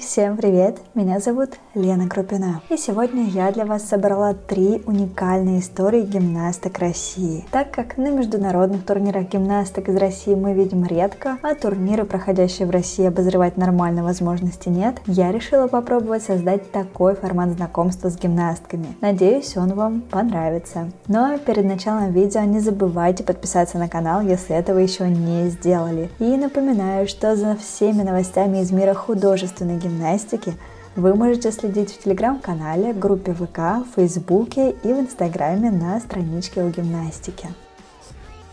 [0.00, 0.78] Всем привет!
[0.94, 2.62] Меня зовут Лена Крупина.
[2.70, 7.44] И сегодня я для вас собрала три уникальные истории гимнасток России.
[7.50, 12.70] Так как на международных турнирах гимнасток из России мы видим редко, а турниры, проходящие в
[12.70, 18.86] России, обозревать нормальной возможности нет, я решила попробовать создать такой формат знакомства с гимнастками.
[19.00, 20.90] Надеюсь, он вам понравится.
[21.08, 26.10] Но перед началом видео не забывайте подписаться на канал, если этого еще не сделали.
[26.18, 30.54] И напоминаю, что за всеми новостями из мира художественной гимнастики
[30.96, 36.70] вы можете следить в телеграм-канале, группе ВК, в Фейсбуке и в Инстаграме на страничке о
[36.70, 37.48] гимнастике.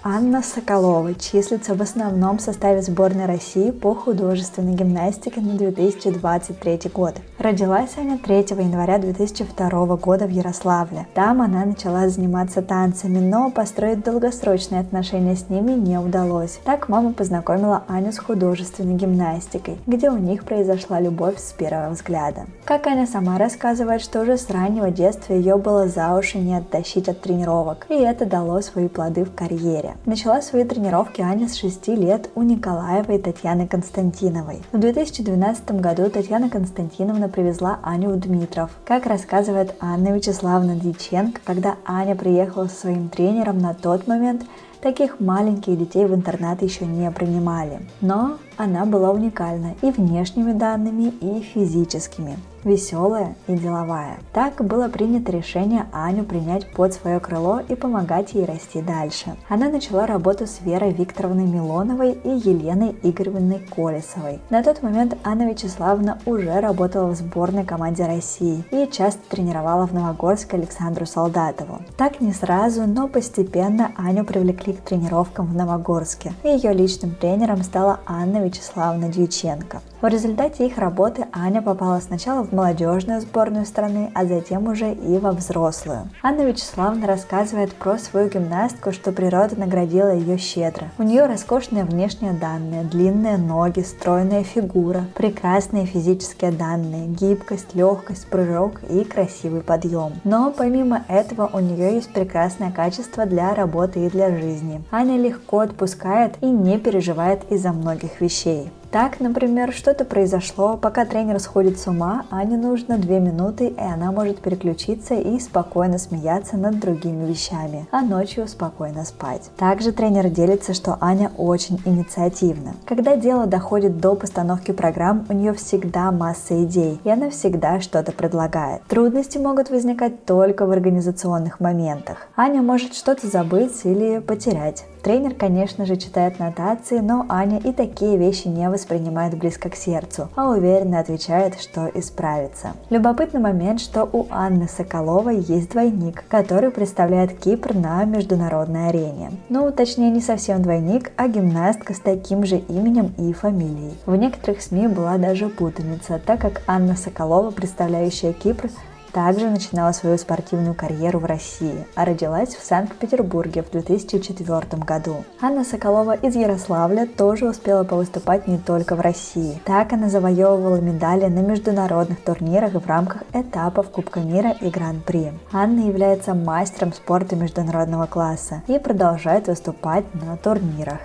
[0.03, 7.17] Анна Соколова числится в основном составе сборной России по художественной гимнастике на 2023 год.
[7.37, 11.05] Родилась Аня 3 января 2002 года в Ярославле.
[11.13, 16.59] Там она начала заниматься танцами, но построить долгосрочные отношения с ними не удалось.
[16.63, 22.47] Так мама познакомила Аню с художественной гимнастикой, где у них произошла любовь с первого взгляда.
[22.65, 27.07] Как Аня сама рассказывает, что уже с раннего детства ее было за уши не оттащить
[27.07, 29.90] от тренировок, и это дало свои плоды в карьере.
[30.05, 34.61] Начала свои тренировки Аня с 6 лет у Николаевой Татьяны Константиновой.
[34.71, 38.71] В 2012 году Татьяна Константиновна привезла Аню в Дмитров.
[38.85, 44.43] Как рассказывает Анна Вячеславовна Дьяченко, когда Аня приехала со своим тренером на тот момент,
[44.81, 47.79] таких маленьких детей в интернат еще не принимали.
[48.01, 54.19] Но она была уникальна и внешними данными, и физическими веселая и деловая.
[54.33, 59.35] Так было принято решение Аню принять под свое крыло и помогать ей расти дальше.
[59.49, 64.39] Она начала работу с Верой Викторовной Милоновой и Еленой Игоревной Колесовой.
[64.49, 69.93] На тот момент Анна Вячеславовна уже работала в сборной команде России и часто тренировала в
[69.93, 71.81] Новогорске Александру Солдатову.
[71.97, 76.33] Так не сразу, но постепенно Аню привлекли к тренировкам в Новогорске.
[76.43, 79.81] Ее личным тренером стала Анна Вячеславовна Дьяченко.
[80.01, 85.19] В результате их работы Аня попала сначала в молодежную сборную страны, а затем уже и
[85.19, 86.09] во взрослую.
[86.23, 90.87] Анна Вячеславовна рассказывает про свою гимнастку, что природа наградила ее щедро.
[90.97, 98.81] У нее роскошные внешние данные, длинные ноги, стройная фигура, прекрасные физические данные, гибкость, легкость, прыжок
[98.89, 100.13] и красивый подъем.
[100.23, 104.60] Но помимо этого у нее есть прекрасное качество для работы и для жизни.
[104.91, 108.69] Аня легко отпускает и не переживает из-за многих вещей.
[108.91, 114.11] Так, например, что-то произошло, пока тренер сходит с ума, Ане нужно две минуты, и она
[114.11, 119.49] может переключиться и спокойно смеяться над другими вещами, а ночью спокойно спать.
[119.55, 122.73] Также тренер делится, что Аня очень инициативна.
[122.85, 128.11] Когда дело доходит до постановки программ, у нее всегда масса идей, и она всегда что-то
[128.11, 128.83] предлагает.
[128.89, 132.27] Трудности могут возникать только в организационных моментах.
[132.35, 134.83] Аня может что-то забыть или потерять.
[135.03, 140.29] Тренер, конечно же, читает нотации, но Аня и такие вещи не воспринимает близко к сердцу,
[140.35, 142.73] а уверенно отвечает, что исправится.
[142.91, 149.31] Любопытный момент, что у Анны Соколовой есть двойник, который представляет Кипр на международной арене.
[149.49, 153.97] Ну, точнее, не совсем двойник, а гимнастка с таким же именем и фамилией.
[154.05, 158.69] В некоторых СМИ была даже путаница, так как Анна Соколова, представляющая Кипр,
[159.13, 165.23] также начинала свою спортивную карьеру в России, а родилась в Санкт-Петербурге в 2004 году.
[165.41, 169.61] Анна Соколова из Ярославля тоже успела повыступать не только в России.
[169.65, 175.33] Так она завоевывала медали на международных турнирах в рамках этапов Кубка мира и Гран-при.
[175.51, 180.99] Анна является мастером спорта международного класса и продолжает выступать на турнирах.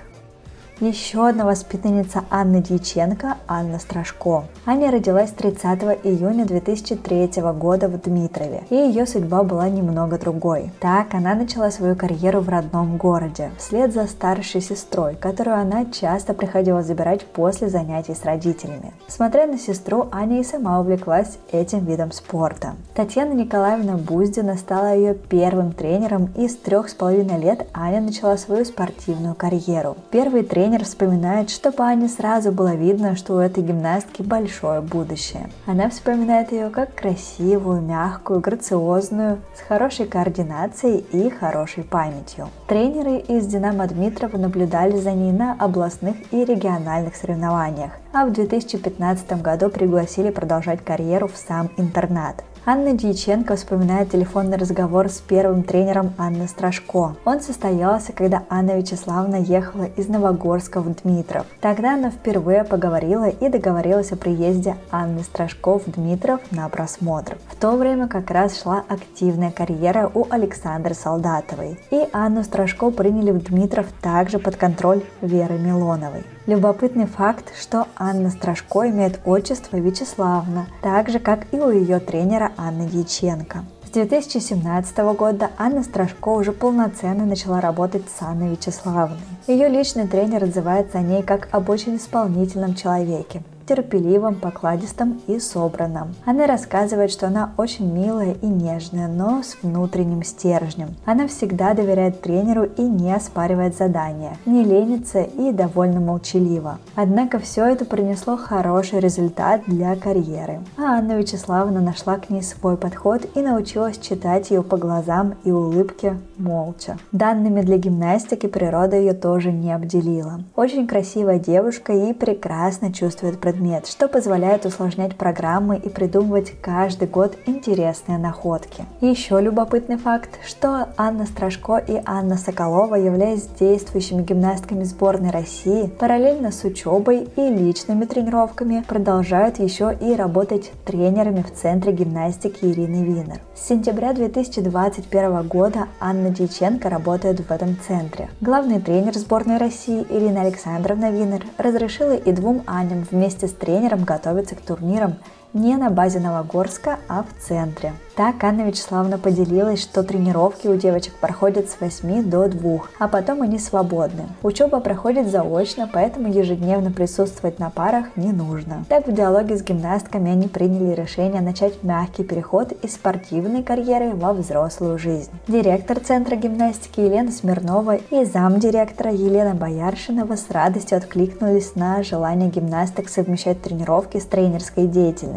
[0.81, 4.45] Еще одна воспитанница Анны Дьяченко– Анна Страшко.
[4.67, 5.65] Аня родилась 30
[6.05, 10.71] июня 2003 года в Дмитрове, и ее судьба была немного другой.
[10.79, 16.35] Так, она начала свою карьеру в родном городе, вслед за старшей сестрой, которую она часто
[16.35, 18.93] приходила забирать после занятий с родителями.
[19.09, 22.75] Смотря на сестру, Аня и сама увлеклась этим видом спорта.
[22.95, 28.37] Татьяна Николаевна Буздина стала ее первым тренером, и с трех с половиной лет Аня начала
[28.37, 29.97] свою спортивную карьеру.
[30.11, 34.81] Первый тренер тренер вспоминает, что по Ане сразу было видно, что у этой гимнастки большое
[34.81, 35.49] будущее.
[35.65, 42.49] Она вспоминает ее как красивую, мягкую, грациозную, с хорошей координацией и хорошей памятью.
[42.67, 49.41] Тренеры из «Динамо Дмитрова» наблюдали за ней на областных и региональных соревнованиях, а в 2015
[49.41, 52.43] году пригласили продолжать карьеру в сам интернат.
[52.69, 57.15] Анна Дьяченко вспоминает телефонный разговор с первым тренером Анны Страшко.
[57.25, 61.47] Он состоялся, когда Анна Вячеславовна ехала из Новогорска в Дмитров.
[61.61, 67.39] Тогда она впервые поговорила и договорилась о приезде Анны Страшко в Дмитров на просмотр.
[67.49, 71.79] В то время как раз шла активная карьера у Александры Солдатовой.
[71.93, 76.25] И Анну Страшко приняли в Дмитров также под контроль Веры Милоновой.
[76.47, 82.53] Любопытный факт, что Анна Страшко имеет отчество Вячеславна, так же, как и у ее тренера
[82.57, 83.65] Анны Дьяченко.
[83.85, 89.19] С 2017 года Анна Страшко уже полноценно начала работать с Анной Вячеславной.
[89.49, 96.15] Ее личный тренер отзывается о ней как об очень исполнительном человеке, терпеливым, покладистым и собранным.
[96.25, 100.95] Она рассказывает, что она очень милая и нежная, но с внутренним стержнем.
[101.05, 106.79] Она всегда доверяет тренеру и не оспаривает задания, не ленится и довольно молчалива.
[106.95, 110.61] Однако все это принесло хороший результат для карьеры.
[110.79, 115.51] А Анна Вячеславовна нашла к ней свой подход и научилась читать ее по глазам и
[115.51, 116.99] улыбке молча.
[117.13, 120.41] Данными для гимнастики природа ее тоже не обделила.
[120.55, 127.09] Очень красивая девушка и прекрасно чувствует предметы предмет, что позволяет усложнять программы и придумывать каждый
[127.09, 128.85] год интересные находки.
[129.01, 136.53] Еще любопытный факт, что Анна Страшко и Анна Соколова, являясь действующими гимнастками сборной России, параллельно
[136.53, 143.41] с учебой и личными тренировками продолжают еще и работать тренерами в Центре гимнастики Ирины Винер.
[143.55, 148.29] С сентября 2021 года Анна Дьяченко работает в этом центре.
[148.43, 154.05] Главный тренер сборной России Ирина Александровна Винер разрешила и двум Аням вместе вместе с тренером
[154.05, 155.17] готовиться к турнирам
[155.53, 161.13] не на базе Новогорска, а в центре– так Анна Вячеславовна поделилась, что тренировки у девочек
[161.21, 164.23] проходят с 8 до 2, а потом они свободны.
[164.43, 168.87] Учеба проходит заочно, поэтому ежедневно присутствовать на парах не нужно.
[168.89, 174.33] Так в диалоге с гимнастками они приняли решение начать мягкий переход из спортивной карьеры во
[174.33, 175.31] взрослую жизнь.
[175.47, 183.11] Директор Центра гимнастики Елена Смирнова и замдиректора Елена Бояршинова с радостью откликнулись на желание гимнасток
[183.11, 185.36] совмещать тренировки с тренерской деятельностью.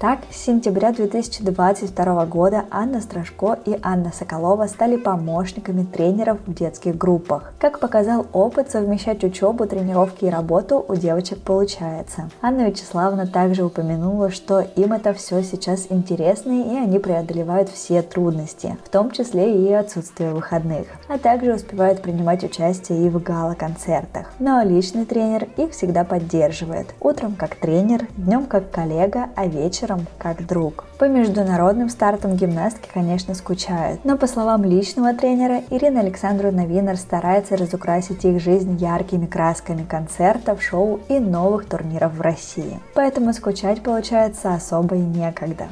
[0.00, 6.96] Так, с сентября 2022 года Анна Страшко и Анна Соколова стали помощниками тренеров в детских
[6.96, 7.52] группах.
[7.58, 12.28] Как показал опыт, совмещать учебу, тренировки и работу у девочек получается.
[12.42, 18.76] Анна Вячеславовна также упомянула, что им это все сейчас интересно и они преодолевают все трудности,
[18.84, 24.32] в том числе и отсутствие выходных, а также успевают принимать участие и в гала-концертах.
[24.38, 26.94] Но личный тренер их всегда поддерживает.
[27.00, 30.84] Утром как тренер, днем как коллега, а вечером как друг.
[30.98, 37.56] По международным стартам гимнастки, конечно, скучают, но по словам личного тренера, Ирина Александровна Винер старается
[37.56, 42.80] разукрасить их жизнь яркими красками концертов, шоу и новых турниров в России.
[42.94, 45.68] Поэтому скучать получается особо и некогда.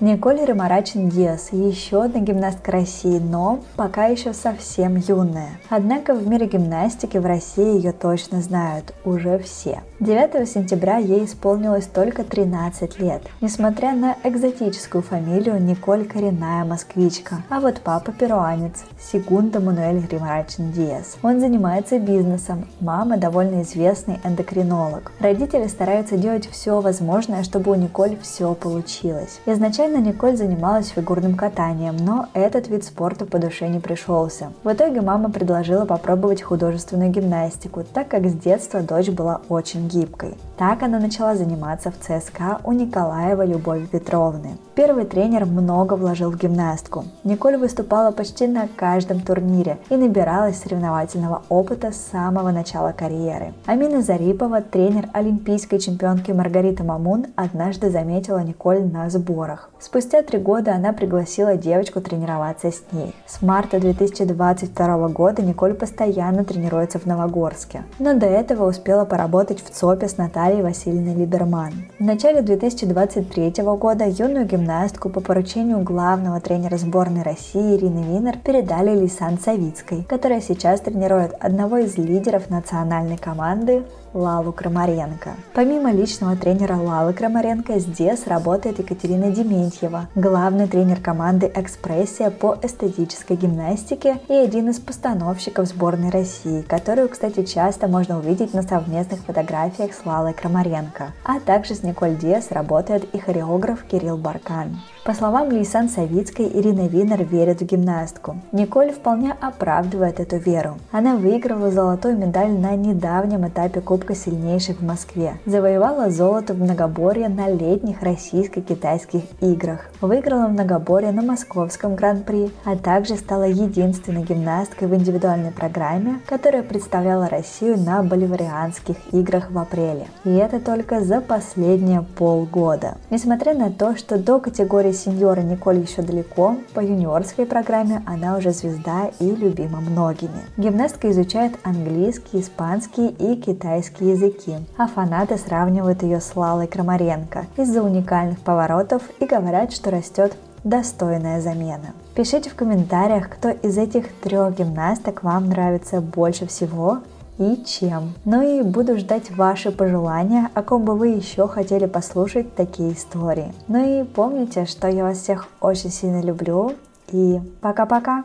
[0.00, 5.58] Николь Ремарачин Диас– еще одна гимнастка России, но пока еще совсем юная.
[5.70, 9.80] Однако в мире гимнастики в России ее точно знают уже все.
[9.98, 13.22] 9 сентября ей исполнилось только 13 лет.
[13.40, 21.16] Несмотря на экзотическую фамилию, Николь коренная москвичка, а вот папа перуанец– Сигунда Мануэль Ремарачин Диас.
[21.24, 25.10] Он занимается бизнесом, мама довольно известный эндокринолог.
[25.18, 29.40] Родители стараются делать все возможное, чтобы у Николь все получилось.
[29.44, 34.52] Изначально Изначально Николь занималась фигурным катанием, но этот вид спорта по душе не пришелся.
[34.62, 40.34] В итоге мама предложила попробовать художественную гимнастику, так как с детства дочь была очень гибкой.
[40.58, 44.58] Так она начала заниматься в ЦСКА у Николаева Любови Петровны.
[44.74, 47.04] Первый тренер много вложил в гимнастку.
[47.24, 53.54] Николь выступала почти на каждом турнире и набиралась соревновательного опыта с самого начала карьеры.
[53.66, 59.70] Амина Зарипова, тренер олимпийской чемпионки Маргарита Мамун, однажды заметила Николь на сборах.
[59.80, 63.14] Спустя три года она пригласила девочку тренироваться с ней.
[63.26, 69.70] С марта 2022 года Николь постоянно тренируется в Новогорске, но до этого успела поработать в
[69.70, 71.72] ЦОПе с Натальей Васильевной Либерман.
[71.98, 78.98] В начале 2023 года юную гимнастку по поручению главного тренера сборной России Ирины Винер передали
[78.98, 85.30] Лисан Савицкой, которая сейчас тренирует одного из лидеров национальной команды Лалу Крамаренко.
[85.54, 93.36] Помимо личного тренера Лалы Крамаренко, здесь работает Екатерина Дементьева, главный тренер команды «Экспрессия» по эстетической
[93.36, 99.92] гимнастике и один из постановщиков сборной России, которую, кстати, часто можно увидеть на совместных фотографиях
[99.92, 101.12] с Лалой Крамаренко.
[101.24, 104.78] А также с Николь Диас работает и хореограф Кирилл Баркан.
[105.08, 108.36] По словам Лейсан Савицкой, Ирина Винер верит в гимнастку.
[108.52, 110.76] Николь вполне оправдывает эту веру.
[110.92, 115.38] Она выиграла золотую медаль на недавнем этапе Кубка сильнейших в Москве.
[115.46, 119.88] Завоевала золото в многоборье на летних российско-китайских играх.
[120.02, 127.30] Выиграла многоборье на московском гран-при, а также стала единственной гимнасткой в индивидуальной программе, которая представляла
[127.30, 130.06] Россию на боливарианских играх в апреле.
[130.24, 132.98] И это только за последние полгода.
[133.08, 138.50] Несмотря на то, что до категории сеньора Николь еще далеко, по юниорской программе она уже
[138.50, 140.44] звезда и любима многими.
[140.56, 147.82] Гимнастка изучает английский, испанский и китайский языки, а фанаты сравнивают ее с Лалой Крамаренко из-за
[147.82, 151.94] уникальных поворотов и говорят, что растет достойная замена.
[152.14, 156.98] Пишите в комментариях, кто из этих трех гимнасток вам нравится больше всего
[157.38, 158.14] и чем.
[158.24, 163.52] Ну и буду ждать ваши пожелания, о ком бы вы еще хотели послушать такие истории.
[163.68, 166.72] Ну и помните, что я вас всех очень сильно люблю
[167.12, 168.24] и пока-пока!